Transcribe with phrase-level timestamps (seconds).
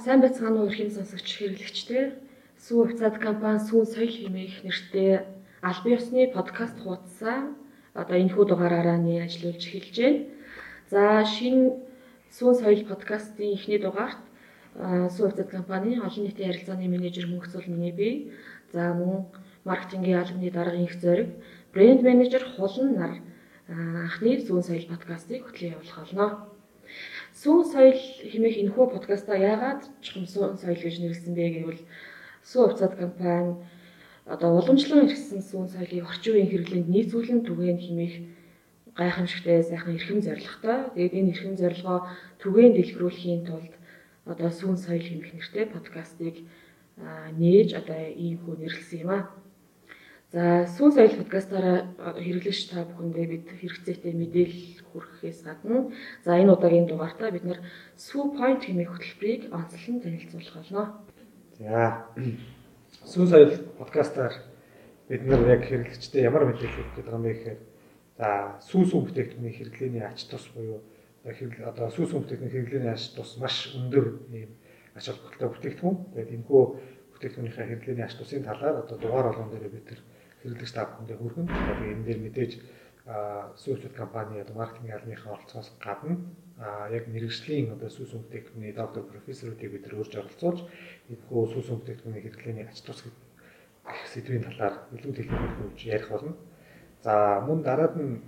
[0.00, 2.16] Сайн байцгаана уу эрхэм сонсогч хэрэглэгчтэй.
[2.56, 5.28] Сүү хувьцаат компани Сүүн соёл хэмээх нэртэй
[5.60, 7.52] аль бие усны подкаст хуудасаа
[7.92, 10.24] одоо энэ хүү дугаараараа нэ ажиллуулж эхэлж байна.
[10.88, 11.84] За шинэ
[12.32, 14.24] Сүүн соёл подкастын эхний дугаарт
[15.12, 18.32] Сүү хувьцаат компани олон нийтийн харилцааны менежер мөнхцөл миний бие.
[18.72, 19.28] За мөн
[19.68, 21.28] маркетингийн албаны даргын их зориг
[21.76, 23.12] брэнд менежер хулан нар
[23.68, 26.26] анхны Сүүн соёл подкастыг хөтлөн явуулах болно.
[27.40, 27.96] Сүүн соёл
[28.30, 31.82] хэмээх энэхүү подкаста яагаад чухам сүүн соёл гэж нэрлсэн бэ гэвэл
[32.44, 33.56] сүү хувьцаат компани
[34.28, 38.14] одоо уламжлан ирсэн сүүн соёлыг орчин үеийн хэрэглээнд нийцүүлэн түгээн хэмээх
[38.92, 40.78] гайхамшигтай сайхан эрхэм зорилготой.
[40.92, 41.98] Тэгээд энэ эрхэм зорилгоо
[42.44, 43.74] түгээн дэлгэрүүлэхийн тулд
[44.28, 46.36] одоо сүүн соёл хэмээх нэртэй подкастыг
[47.40, 49.22] нээж одоо ийм хүү нэрлсэн юм аа.
[50.30, 55.90] За сүүн соёл подкастаараа хэрэглэгч та бүхэндээ бид хэрэгцээтэй мэдээлэл хүргэхээс гадна
[56.22, 57.58] за энэ удаагийн дугаартаа бид нэр
[57.98, 60.84] сүү point хэмээх хөтөлбөрийг онцлон танилцуулах болно.
[61.58, 62.06] За
[63.10, 64.38] сүүн соёл подкастаар
[65.10, 67.58] бид нар яг хэрэглэгчтэй ямар мэдээлэл өгөх гэдэг юм бэ гэхээр
[68.14, 68.28] за
[68.70, 70.78] сүүс бүтээгдэхүүний хэрэглээний ач тус буюу
[71.26, 74.54] одоо сүүс бүтээгдэхүүний хэрэглээний ач тус маш өндөр ийм
[74.94, 75.96] ач холбогдолтой бүтээгдэхүүн.
[76.14, 76.62] Тэгээд энэ хөө
[77.18, 80.00] бүтээгдэхүүнийхээ хэрэглээний ач тусын талаар одоо дугаар болгон дээр бид нар
[80.42, 81.48] хэрэглэгч та бүхэндээ хүргэн.
[81.48, 82.52] Одоо энэ дээр мэдээж
[83.62, 86.16] сүүсүүд компани одоо маркетинг албаныхаа оролцоос гадна
[86.92, 90.60] яг мэрэгжлийн одоо сүүс өмгтэйгний доктор профессоруудыг бид урьж оролцуулж
[91.08, 93.16] энэхүү сүүс өмгтэйгний хэрэглээний ач тус гэх
[94.12, 96.36] сэдвийн талаар илүү техникээр хөвж ярих болно.
[97.02, 98.20] За мөн дараад нь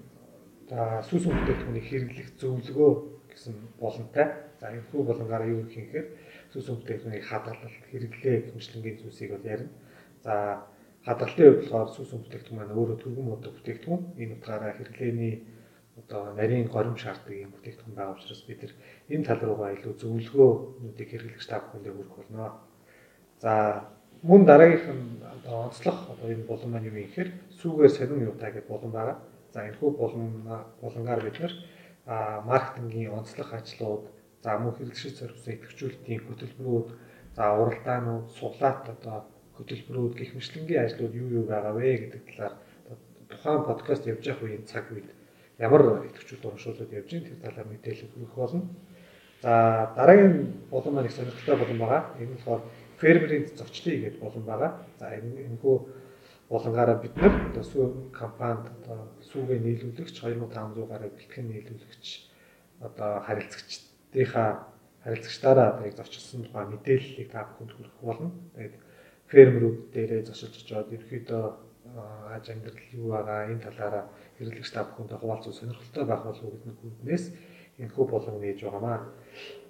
[1.08, 2.92] сүүс өмгтэйгний хэрэглэх зөвлөгөө
[3.30, 4.26] гэсэн боломжтой.
[4.58, 6.08] За энэхүү боломжоор юу гэх юм хэрэг
[6.52, 9.72] сүүс өмгтэйгний хадгалалт хэрэглээ хэмжлэнгийн зүйлсийг бол ярина.
[10.24, 10.64] За
[11.02, 11.20] хувьд
[11.58, 14.02] болохоор сүс бүтээгдэхүүн маань өөрөө түргэн бодог бүтээгдэхүүн.
[14.22, 15.34] Энэ утгаараа хэрэглээний
[15.98, 18.74] одоо нарийн горим шаарддаг юм бүтээгдэхүүн байгаа учраас бид нар
[19.10, 22.46] энэ тал руугаа илүү зөвлөгөөнүүдийг хэрэглэгч та бүхэндээ хүргэх болно.
[23.42, 23.52] За
[24.22, 28.50] мөн дараагийнх нь одоо онцлог одоо энэ болон маань юу юм гэхээр сүүгээр сонин юутай
[28.54, 29.18] гэдэг болон байгаа.
[29.50, 30.26] За энэ хүү болон
[30.80, 31.54] болонгаар бид нар
[32.46, 34.04] маркетингийн онцлог ажлууд,
[34.42, 36.88] за мөн хэрэглэгч зориулсан идэвхжүүлэлтийн хөтөлбөрүүд,
[37.36, 39.18] за уралдаанууд, суглаат одоо
[39.62, 42.54] хөтөлбөрүүд гих мэтлэнгийн ажлууд юу юу байгаа вэ гэдэг талаар
[43.30, 45.08] тухайн подкаст явж явах үеийн цаг үед
[45.62, 48.62] ямар идэвхжүүлэлт урамшууллууд явж байгаа тэр талаар мэдээлэл өгөх болно.
[49.42, 49.52] За
[49.96, 52.02] дараагийн болон маань их сонирхолтой болон байгаа.
[52.18, 52.62] Энэ болохоор
[52.98, 54.70] фермерийн зочдлыг гэдэг болон байгаа.
[54.98, 55.76] За энэ хүү
[56.52, 57.32] болонгаараа бид нар
[57.64, 62.04] сүү компанид одоо сүүгээ нийлүүлэгч 2500 гаруй бэлтгэн нийлүүлэгч
[62.86, 64.50] одоо харилцагчдынхаа
[65.04, 68.30] харилцагчдаараа одоо яг зочилсон тухай мэдээллийг та бүхэнд хүргэх болно.
[68.54, 68.74] Тэгээд
[69.32, 71.44] фермерүүд дээрээ зочилж очоод ерөөхдөө
[72.36, 74.04] аж амьдрал юу байгаа энэ талаараа
[74.36, 77.24] хэрэглэгч та бүхэндээ хуваалцах сонирхолтой байх болов уу гэдэг үднээс
[77.80, 78.98] энэ хүү болон нээж байгаамаа.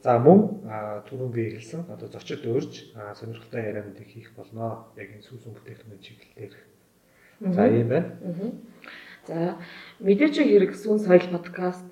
[0.02, 0.40] За мөн
[1.06, 2.72] түрүүн би хэлсэн одоо зочид өөрж
[3.18, 4.90] сонирхолтой яриануудыг хийх болно.
[4.98, 6.54] Яг энэ сүүсэн бүтээгдэхүүн чиглэлээр.
[7.54, 8.10] За ийм байна.
[9.26, 9.56] За
[10.02, 11.86] мэдээж хэрэг сүүн соёл подкаст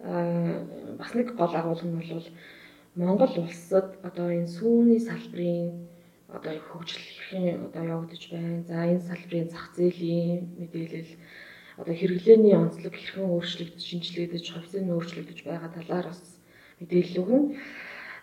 [0.00, 2.28] бас нэг гол агуулга нь бол
[2.96, 5.91] Монгол улсад одоо энэ сүүний салбарын
[6.36, 8.64] одоо хөгжил хэрхэн одоо явагдаж байна.
[8.68, 11.12] За энэ салбарын зах зээлийн мэдээлэл
[11.80, 16.20] одоо хэрэглээний онцлог хэрхэн өөрчлөгдөж, шинжлэгдэж, хувьцааны өөрчлөгдөж байгаа талаар бас
[16.80, 17.56] мэдээлэл өгнө.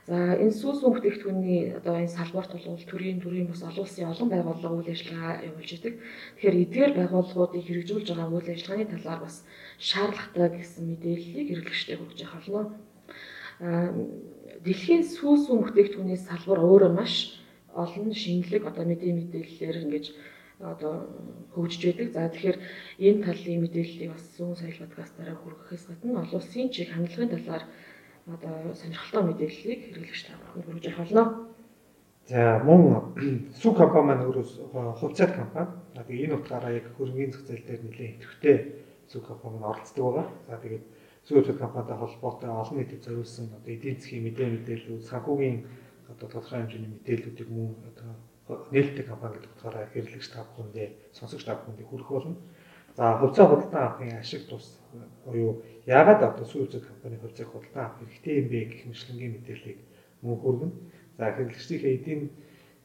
[0.10, 4.78] За энэ сүүс бүтээгдэхүүний одоо энэ салбарт бол төрийн төрийн бас олон улсын олон байгууллага
[4.82, 5.94] үйл ажиллагаа явуулж идэг.
[6.42, 9.36] Тэгэхээр эдгээр байгууллагуудыг хэрэгжүүлж байгаа үйл ажиллагааны талаар бас
[9.78, 12.74] шаардлагатай гэсэн мэдээллийг хэрэглэгчтэй хүргэж явах болно.
[14.66, 17.39] Дэлхийн сүүс бүтээгдэхүүний салбар өөрөө маш
[17.74, 20.06] олон шинэлэг одоо мэдээ мэдээллээр ингэж
[20.60, 21.08] одоо
[21.56, 22.08] хөгжиж байдаг.
[22.14, 22.58] За тэгэхээр
[23.00, 27.64] энэ талын мэдээллийг бас зүүн соёл подкастаараа хүргэхээс гадна олон улсын чиг хандлагын талаар
[28.28, 31.24] одоо сонирхолтой мэдээллийг хэрэглэгч та бүхэнд хүргэж явах болно.
[32.30, 32.82] За мөн
[33.56, 34.46] сүү компани маань өөрөө
[35.00, 35.72] хувьцаат компани.
[35.96, 38.58] Тэгээ энэ утгаараа яг хөрөнгөний зээл дээр нэлээд идэвхтэй
[39.10, 40.28] сүү компани оролцдог байгаа.
[40.46, 40.86] За тэгээд
[41.26, 45.58] сүү компанитай холбоотой олон нийтэд зориулсан одоо эдийн засгийн мэдээ мэдээлэл, санхүүгийн
[46.20, 48.12] одоо тодорхой хэмжээний мэдээллүүдийг мөн одоо
[48.76, 52.36] нээлттэй компани гэдэг утгаараа хэрэглэгч та бүхэндээ сонсогч та бүхэндээ хүргэх болно.
[53.00, 54.84] За хувьцаа худалдан авахын ашиг тус
[55.24, 59.80] буюу яагаад одоо сүүцэг компани хувьцааг худалдан авах хэрэгтэй юм бэ гэх мэтлэнгийн мэдээллийг
[60.22, 60.76] мөн хүргэнэ.
[61.18, 62.22] За хэрэглэгчдийнхээ эдийн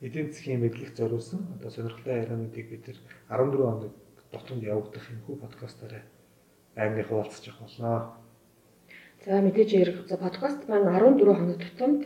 [0.05, 2.99] эдийн засгийн мэдлэг зориулсан одоо сонирхолтой яриануудыг бид нар
[3.35, 3.93] 14 хоног
[4.31, 6.05] дотор явагдах юм хүү подкастаараа
[6.77, 7.91] аймгийн хуваалцаж явах болно.
[9.25, 9.99] За мэдээж ярих.
[10.07, 12.03] За подкаст маань 14 хоног тутамд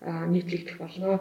[0.00, 1.20] нийтлэгдэх болно.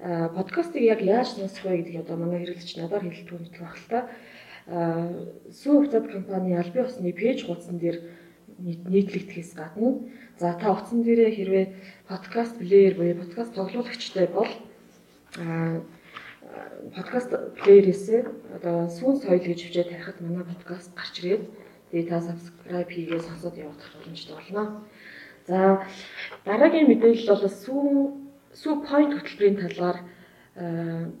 [0.00, 3.98] Подкастыг яг яаж сонсох вэ гэдгийг одоо манай хэрэглэгч надаар хэлдэг мэт байх л та.
[5.50, 7.98] Сүү хувьцаат компани албан ёсны пэйж хуудсан дээр
[8.60, 10.04] нийтлэгдэхээс гадна
[10.38, 11.66] за та утсан дээрээ хэрвээ
[12.08, 14.48] подкаст плеер буюу подкаст тоглуулагчтай бол
[16.94, 17.30] подкаст
[17.60, 18.20] плеерээсээ
[18.56, 21.42] одоо сүүн соёл гэж хвчээд тарихад манай подкаст гарч ирээд
[21.90, 24.84] тэгээ та subscribe хийгээд сонсоод явах боломжтой болно.
[25.50, 25.82] За
[26.46, 27.90] дараагийн мэдээлэл бол сүүн
[28.54, 29.98] сүү point хөтөлбөрийн талаар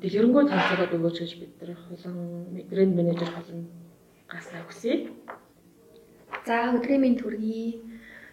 [0.02, 2.18] дэлгэрэнгүй тооцоолоод өгөөч гэж бид нар хулан
[2.70, 3.66] брэнд менежер болон
[4.30, 5.10] гасаа хүсье.
[6.46, 7.82] За өдрийн төргий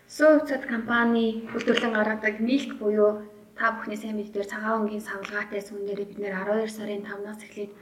[0.08, 3.26] Суу цад компани үйлдвэрлэн гаргадаг Milk буюу
[3.58, 7.74] та бүхний сайн мэддээр цагаан өнгийн савлгаатай сүн дээр бид нэр 12 сарын 5-наас эхлээд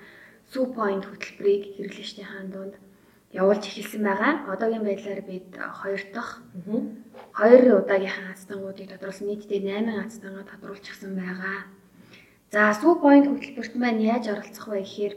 [0.50, 2.75] Сүү point хөтөлбөрийг хэрэглэгчдийн хаан донд
[3.29, 4.33] явуулж эхэлсэн байгаа.
[4.53, 6.33] Одоогийн байдлаар бид хоёр дахь
[7.35, 11.67] хоёр удаагийнхаа ацтангуудыг тодруулсан нийтдээ 8 ацтангаа тодруулчихсан байгаа.
[12.53, 15.13] За Сүү point хөтөлбөрт маань яаж оролцох вэ гэхээр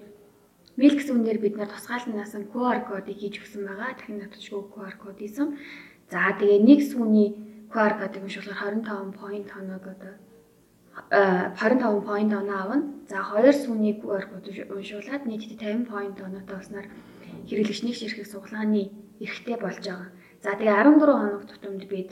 [0.78, 3.94] Milk сүнээр бид нар тусгаалнаас нь QR кодыг хийж өгсөн байгаа.
[3.94, 5.58] Дахин татчихгүй QR код ийсэн.
[6.10, 7.28] За тэгээ нэг сүүний
[7.70, 10.14] QR кодыг уншуулахаар 25 point хоног одоо
[11.10, 12.78] 25 point оноо авна.
[13.10, 14.42] За хоёр сүүний QR код
[14.74, 16.86] уншуулад нийтдээ 50 point оноотой болсноор
[17.46, 18.90] хэрэглэгч нэг ширхэг суглааны
[19.22, 20.10] эрхтэй болж байгаа.
[20.44, 22.10] За тэгээ 14 хоног тутамд бид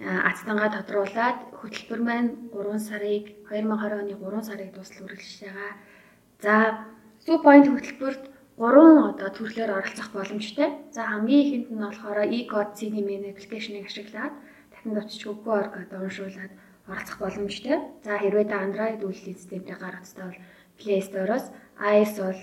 [0.00, 5.72] ацтангаа тодруулаад хөтөлбөр маань 3 сарыг 2020 оны 3 сарыг дуусал үргэлжлэж байгаа.
[6.44, 6.54] За
[7.24, 8.24] Сүү point хөтөлбөрт
[8.60, 10.68] гурван одоо төрлөөр оролцох боломжтой.
[10.92, 14.34] За хамгийн ихэнд нь болохоор e-code CDM аппликейшнийг ашиглаад
[14.68, 16.52] дахин очиж QR код уншуулад
[16.84, 17.80] оролцох боломжтой.
[18.04, 20.40] За хэрвээ та Android үйлдвэрлэлийн системтэй гаргацтай бол
[20.76, 21.46] Play Store-оос
[21.80, 22.40] iOS бол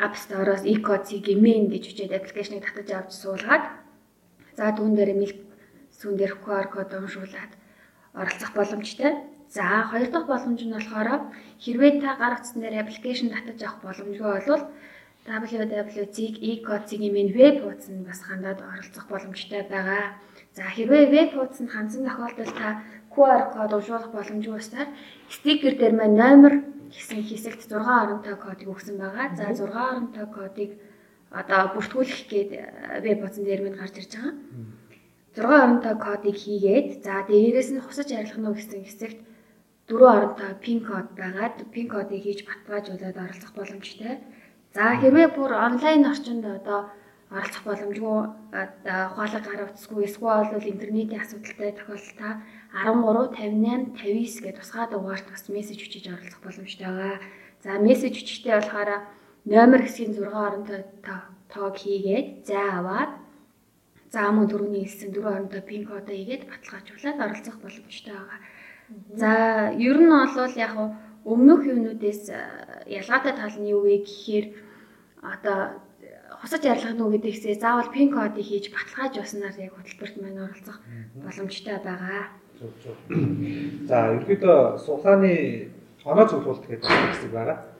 [0.00, 3.64] App Store-оос e-code CDM гэж бичээд аппликейшнийг татаж авч суулгаад
[4.56, 5.34] за түүн дээр мэл
[5.98, 7.52] сүүн дээр QR код уншуулад
[8.14, 9.12] оролцох боломжтой.
[9.52, 11.08] За хоёр дахь боломж нь болохоор
[11.60, 14.64] хэрвээ та гаргацсан дээр аппликейшн татаж авах боломжгүй бол
[15.28, 20.16] www.zig e-code-ийн минь веб хуудсанд бас хандаад оролцох боломжтой байгаа.
[20.56, 22.68] За хэрвээ веб хуудсанд хандсан тохиолдолд та
[23.14, 24.88] QR код уншуулах боломжгүй байснаар
[25.28, 26.52] стикер дээр маань номер
[26.90, 29.36] гэсэн хэсэгт 6 оронтой кодыг өгсөн байгаа.
[29.38, 30.70] За 6 оронтой кодыг
[31.40, 32.50] одоо бүртгүүлэх гээд
[33.04, 34.34] веб хуудсан дээр минь гарч ирж байгаа.
[35.32, 39.18] 6 оронтой кодыг хийгээд за дээрээс нь хусаж арилгах нь гэсэн хэсэгт
[39.88, 44.20] дөрөв оронтой пин код байгаад пин кодыг хийж батгаажуулаад оролцох боломжтой.
[44.76, 46.80] За хэрвээ бүр онлайн орчинд одоо
[47.32, 48.18] оролцох боломжгүй
[48.52, 52.28] ухаалаг гараа утасгүй эсвэл бол интернетийн асуудалтай тохиолдолд та
[52.76, 57.18] 13 58 59 гэж тусгай дугаарт бас мессеж хүчиж оролцох боломжтой байгаа.
[57.64, 58.90] За мессеж хүчтэй болохоор
[59.44, 60.84] номер хэсгийн 6 оронтой
[61.50, 63.12] тоог хийгээд за аваад
[64.12, 68.40] за мөн дөрөвний хэлсэн 4 оронтой пин кодоо хийгээд баталгаажуулаад оролцох боломжтой байгаа.
[69.16, 69.30] За
[69.74, 70.72] ер нь бол яг
[71.24, 72.30] өмнөх юунуудээс
[72.86, 74.46] ялгаатай тал нь юу вэ гэхээр
[75.22, 75.58] одоо
[76.40, 80.78] хусаж ярилцах нь гэдэгсээ заавал пин кодыг хийж баталгааж явснаар яг хөтөлбөрт маань оролцох
[81.18, 82.30] боломжтой байгаа.
[83.90, 85.34] За ерөөдөө сулааны
[86.04, 87.71] оноо цуглуулт гэдэг хэсэг байгаа.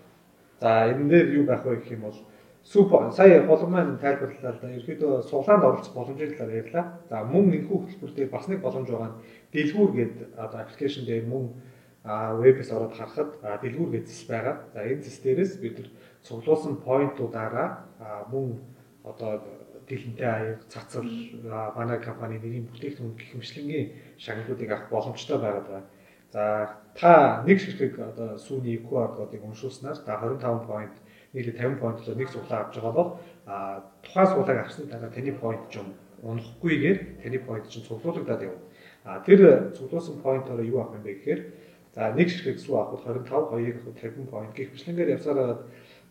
[0.62, 2.18] За энэ дээр юу байх вэ гэх юм бол
[2.62, 6.84] супер сая холон маань тайлбарлалаа да ерөөдөө сулаанд оролцох боломжийн талаар ярьлаа.
[7.10, 9.18] За мөн энэхүү хөтөлбөр дээр бас нэг боломж байгаа нь
[9.50, 11.44] дэлгүүр гэдэг одоо аппликейшн дээр мөн
[12.38, 14.54] вебээс ороод харахад дэлгүүр гэж зэс байгаа.
[14.70, 15.76] За энэ зэс дээрээс бид
[16.22, 17.68] цуглуулсан поинтуудаараа
[18.30, 18.62] мөн
[19.02, 19.42] одоо
[19.88, 21.10] дэлэнтэй аяг цацал
[21.74, 25.90] манай компани нэрийн бүтээгдэхүүн гихмшлэнгийн шагналуудыг авах боломжтой байгаад байна.
[26.32, 30.96] За та нэг ширхэг одоо сүүний QR кодыг уншуулснаар та 25 point
[31.36, 33.08] нийлээ 50 point-оор нэг цуглаа авч байгаа бол
[33.44, 35.92] а тухайн цуглааг авсны дараа таны point ч юм
[36.24, 38.64] унахгүйгээр таны point чинь цуглуулагдаад явна.
[39.04, 41.40] А тэр цуглуулсан point-ороо юу авах юм бэ гэхээр
[41.92, 45.60] за нэг ширхэг сүү авахд 25, хоёрыг авахд 50 point гэх мэтлэнгээр явсараад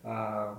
[0.06, 0.54] а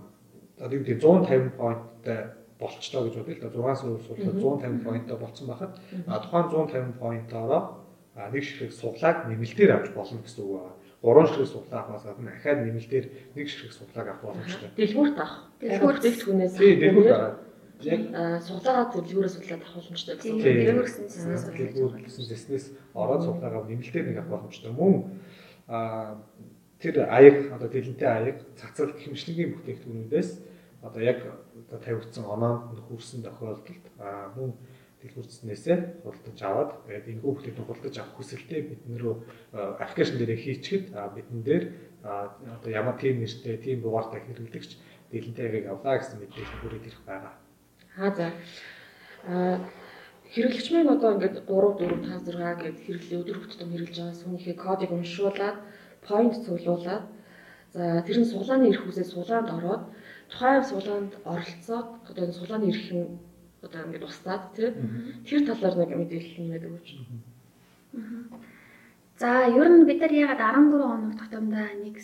[0.60, 2.20] одоо юу гэдэг 150 pointтай
[2.60, 5.72] болцлоо гэж бодъё л да 6 суулгад 150 pointтай болцсон байхад
[6.08, 7.83] а тухайн 150 point-ороо
[8.16, 10.78] нэг ширхэг суглааг нэмэлтээр авч болно гэсэн үг байна.
[11.02, 14.70] Гурван ширхэг суглаа авахаас гадна дахиад нэмэлтээр нэг ширхэг суглааг авах боломжтой.
[14.78, 15.50] Дэлгүүрт авах.
[15.60, 17.40] Дэлгүүрт дэлгүүрээс тий дэлгүүрт авах.
[17.82, 18.02] Яг
[18.46, 20.38] суглаагаа дэлгүүрээс суглаад авах боломжтой гэсэн.
[20.46, 24.72] Дэлгүүр гэсэн зэснээс дэлгүүр гэсэн зэснээс ороод суглаагаа нэмэлтээр нэг авах боломжтой.
[24.72, 24.96] Мөн
[25.68, 26.22] а
[26.78, 30.30] тэр аяг одоо дэлэнтэй аяг цацал хэмжлэгийн бүтээгдэхүүнүүдээс
[30.84, 31.20] одоо яг
[31.56, 34.52] одоо тавигдсан оноонд хүрсэн тохиолдолд а мөн
[35.04, 39.16] дэлгүүрцснээсээ худалдаж аваад тэгээд энэхүү бүтээгдэхүүн худалдаж авах хүсэлтэд биднэрөө
[39.84, 41.64] аппликейшн дээрээ хийчихэд бидэн дээр
[42.04, 44.72] одоо ямар тийм нэртэй тийм дугаартай хэрэглэгч
[45.12, 47.34] дэлэнтэй аягийг авлаа гэсэн мэдээлэл хүрээд ирэх байгаа.
[48.00, 48.26] Аа за.
[49.28, 49.60] Аа
[50.34, 54.56] хэрэглэгч маань одоо ингээд 3 4 5 6 гэд хэрэглээ өдөр бүтэн хэрэглэж байгаа сүнийхээ
[54.58, 55.58] кодыг уншуулад
[56.08, 57.06] point цуглуулад
[57.74, 59.84] за тэр нь суглааны эрх хүсээ сулаанд ороод
[60.30, 63.08] тухайн сулаанд оролцоод одоо энэ сулааны эрх нь
[63.64, 64.70] одоо ингээд устдаад тий.
[65.28, 66.90] Тэр талаар нэг мэдээлэл нэмээд өгөөч.
[69.18, 71.96] За ер нь бид нар ягаад 14 хоног тутамдаа нэг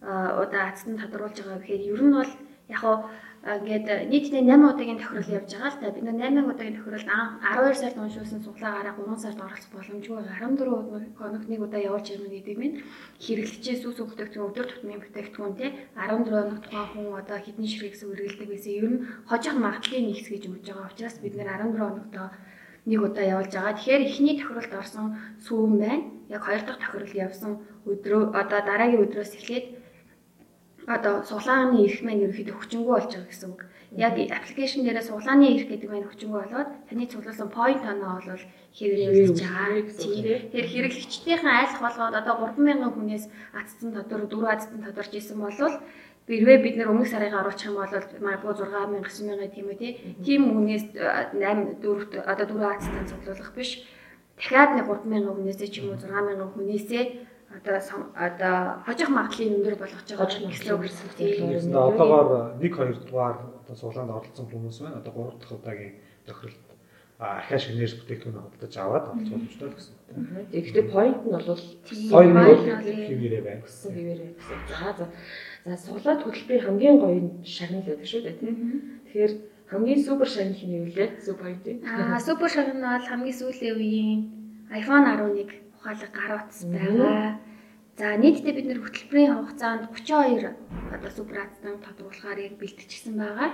[0.00, 2.32] удаа азтан тодруулж байгаа гэхээр ер нь бол
[2.72, 2.96] яг хуу
[3.46, 5.94] ингээд нийтдээ 8 удаагийн тохирол явж байгаа л та.
[5.94, 10.18] Бид нар 8 удаагийн тохиролд 12 сард уншуулсан суглаагаараа 3 сард оролцох боломжгүй.
[10.26, 12.78] 14 хоног нэг удаа явуулж ирнэ гэдэг нь
[13.22, 15.66] хэрэглэгчээс сүс бүтээгдэхүүн өдөр тутмын бүтээгдэхүүн те.
[15.94, 18.74] 14 хоног тухайн хүн одоо хідэн ширхэгс үргэлдэг байсан.
[18.74, 22.28] Ер нь хожих магадлалыг нэгс гэж өгж байгаа учраас бид нэр 14 хоногтоо
[22.90, 23.76] нэг удаа явуулж байгаа.
[23.78, 25.06] Тэгэхээр эхний тохиролд орсон
[25.46, 26.04] сүүн байна.
[26.26, 27.52] Яг хоёр дахь тохирол явсан
[27.86, 29.77] өдрөө одоо дараагийн өдрөөс эхлээд
[30.88, 33.62] одоо суглааны эрх маань ерөөхдөө хүчингү болж байгаа гэсэн үг.
[33.96, 38.44] Яг аппликейшн дээрээ суглааны эрх гэдэг маань хүчингү болоод таны цуглуулсан point оноо бол
[38.76, 39.84] хэрэглэж байгаа.
[40.00, 43.24] Тэгэхээр хэрэглэгчдийн айлх болгоод одоо 3000 хүнээс
[43.58, 45.76] атцсан тодор 4 атцсан тодорч исэн болвол
[46.28, 49.76] Хэрвээ бид нэр өмнөх сарыг оруулах юм бол магадгүй 6000 9000 тийм үү
[50.20, 53.88] тийм хүнээс 8 4 одоо 4 атцсан цуглуулах биш.
[54.36, 57.04] Дахиад нэг 3000 хүнээсээ ч юм уу 6000 хүнээсээ
[57.48, 57.80] одоо
[58.14, 61.72] одоо хожих магадлалын өндөр болгож байгаа гэсэн үг гэсэн тийм.
[61.72, 65.00] Одоогоор 1 2 дугаар одоо суулганд оролцсон хүмүүс байна.
[65.00, 65.94] Одоо 3 дахь удаагийн
[66.28, 66.68] тохиролд
[67.18, 69.94] архиаш энерги бүтээгдэхүүн худалдаж аваад оролцох боломжтой гэсэн.
[70.52, 71.48] Тэгэхдээ point нь бол
[72.12, 74.58] point нь хിവэрэ байна гэсэн хിവэрэ гэсэн.
[74.68, 75.06] За за.
[75.64, 78.56] За суглаад хөтөлбөрийн хамгийн гоё шагнал байдаг шүү дээ тийм.
[79.08, 79.32] Тэгэхээр
[79.72, 81.16] хамгийн супер шагнал нь юу вэ?
[81.24, 81.80] Супер point.
[81.88, 84.20] Аа супер шагнал нь бол хамгийн сүүлийн үеийн
[84.68, 87.38] iPhone 11 ухаалаг гар утас байгаа.
[87.98, 90.54] За нийтдээ бид нэр хөтөлбөрийн хугацаанд 32
[90.94, 93.50] одоо суперацтан тодруулахаар яг бэлтжижсэн байгаа.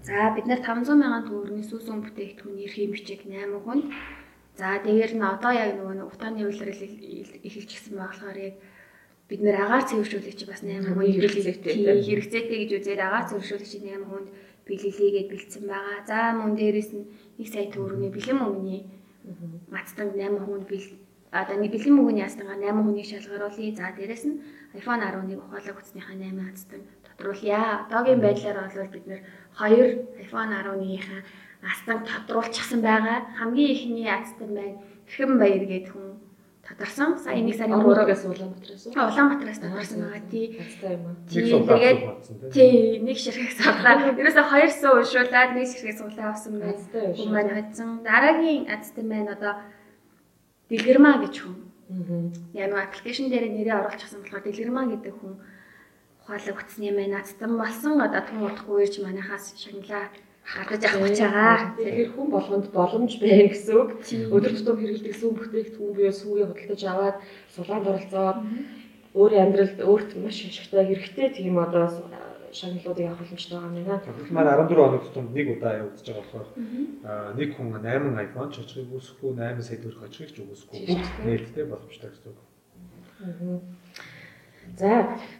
[0.00, 3.84] За бид нэр 500 мянган төгрөгийн сүүсүн бүтээгдэхүүн эрхийн бичиг 8 хүнд.
[4.56, 6.84] За дээр нь одоо яг нөгөө утааны үйлрэл
[7.44, 8.54] эхэлчихсэн болохоор яг
[9.28, 14.28] бид нэр агаар цэвэршүүлэгч бас 8 хүн хэрэгцээтэй хэрэгцээтэй гэж үзээд агаар цэвэршүүлэгч 8 хүнд
[14.64, 16.00] бэлгэлээгээд бэлдсэн байгаа.
[16.08, 17.04] За мөн дээрэс нь
[17.36, 18.82] 1 сая төгрөгийн бэлэн мөнгөний
[19.68, 23.74] мацтанд 8 хүнд бэлдсэн одоо нэг бэлэн мөнгөний ястангаа 8 хүнийг шалгаруулъя.
[23.76, 24.40] За дээрэс нь
[24.78, 27.86] iPhone 11 ухаалаг хүчнийхаа 8 хацтан тодруулъя.
[27.86, 29.20] Одоогийн байдлаар бол бид нэр
[29.58, 31.22] 2 iPhone 11-ийнхаа
[31.64, 33.18] астан тодруулчихсан байгаа.
[33.38, 34.78] Хамгийн ихний астан байна.
[35.06, 36.26] Тэрхэн баяр гэдэг хүн
[36.66, 37.18] тодорсон.
[37.18, 38.84] Сая нэг сарын өрөөгөөс Улаанбаатараас?
[38.90, 40.46] Улаанбаатараас тодорсон байгаа тий.
[40.58, 41.14] Хацтай юм аа.
[41.30, 41.98] Тэгээд
[42.54, 42.72] тий
[43.06, 44.14] нэг ширхэг суглаа.
[44.14, 46.82] Ерөөсө 200 уншуулаад нэг ширхэг суглаа авсан байна.
[47.16, 47.88] Хүн маань хоцсон.
[48.02, 49.54] Дараагийн астан байна одоо
[50.70, 51.56] Дэлгэрмаа гэж хүн.
[52.54, 55.34] Яг нэг аппликейшн дээр нэрээ оруулчихсан болохоор Дэлгэрмаа гэдэг хүн
[56.26, 60.10] ухаалаг утасны мэн нацтан болсон одоо түн утахгүй ирж манайхаас шагналаа
[60.42, 61.58] гаргаж авах гэж байгаа.
[61.78, 63.90] Тэгэхээр хүн болгонд боломж байна гэсэн үг.
[64.34, 67.16] Өдөр тутам хэрэглэдэг сүүн бүтээгдэхүүн буюу сүүгээ худалдаж аваад
[67.54, 68.38] сулаанд оролцоод
[69.14, 71.86] өөрийн амьдралд өөрт маш ашигтай хэрэгтэй тийм одоо
[72.52, 74.02] шагналуудыг авах боломжтой байгаа юм байна.
[74.30, 76.48] Манай 14 хоног тутамд нэг удаа явагдаж байгаа болохоор
[77.38, 80.78] нэг хүн 8 iPhone ч очихыг үүсэхгүй 8 сая төгрөг очихыг ч үүсэхгүй
[81.26, 82.38] нээлттэй боломжтой гэсэн үг.
[84.76, 84.90] За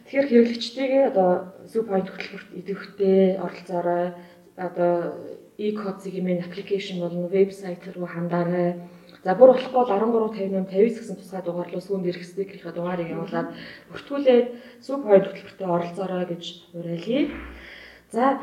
[0.07, 1.29] тэгэхээр хэрэглэгчдийн одоо
[1.67, 4.15] Superpoint хөтөлбөрт идэвхтэй оролцоорой
[4.55, 5.19] одоо
[5.57, 8.79] имэн аппликейшн болон вебсайт руу хандаарай
[9.27, 13.49] За бүр болохгүй бол 1358 59 гэсэн тусгай дугаар руу сүүнд ирэх стикерийнхаа дугаарыг явуулаад
[13.91, 14.47] бүртгүүлээд
[14.79, 17.27] сүү point хөтөлбөртөд оролцоорой гэж уриалъя.
[18.15, 18.39] За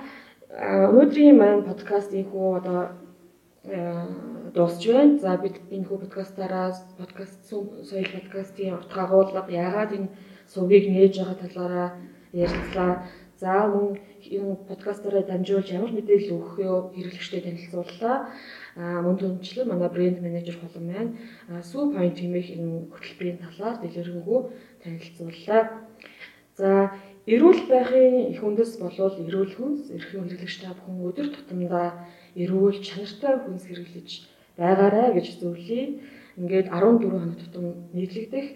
[0.53, 2.81] өнөөдрийн маань подкаст ийхүү одоо
[4.53, 5.17] дуусч байна.
[5.25, 10.13] За бид энэ хүү подкастаараа подкаст соёл подкастын утга агуулга яагаад энэ
[10.53, 11.89] сувгийг нээж байгаа талаараа
[12.37, 13.09] ярилцлаа.
[13.41, 18.17] За мөн энэ подкастаараа дамжуулж ямар мэдээлэл өгөх вэ хэрэглэгчдэд танилцууллаа
[18.79, 21.13] мөн түнчлэн манай брэнд менежер холон маань
[21.71, 24.41] сүү point хэмээх энэ хөтөлбөрийн талаар дэлгэрэнгүй
[24.83, 25.63] танилцууллаа.
[26.55, 26.95] За
[27.27, 31.89] эрүүл байхын их үндэс болвол эрүүл хүнс, эрхийн хэрэглэгч та бүхэн өдөр тутамдаа
[32.39, 34.09] эрүүл чанартай хүнс хэрэглэж
[34.55, 35.85] байгаарай гэж зөвлөе.
[36.39, 38.47] Ингээд 14 хоног тутам нийтлэгдэх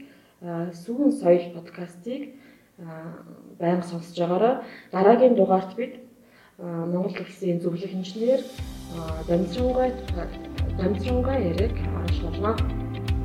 [0.83, 2.39] сүүн соёл подкастыг
[2.79, 4.55] байнга сонсож байгаарай.
[4.93, 5.95] Дараагийн дугаарт бид
[6.59, 8.41] Монгол улсын зөвлөх инженер
[9.29, 9.93] дамжингай
[10.79, 12.53] дамжингай яриг оруулах болно.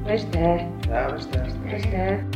[0.05, 0.57] Баяр таа.
[0.85, 1.45] За баяр таа.
[1.63, 2.32] Баяр таа.